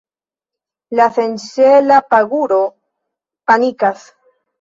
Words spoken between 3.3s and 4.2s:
panikas.